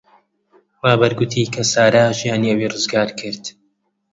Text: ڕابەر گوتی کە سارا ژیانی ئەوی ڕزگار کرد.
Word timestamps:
ڕابەر 0.87 1.11
گوتی 1.19 1.43
کە 1.53 1.63
سارا 1.73 2.05
ژیانی 2.19 2.51
ئەوی 2.51 2.71
ڕزگار 2.73 3.09
کرد. 3.19 3.43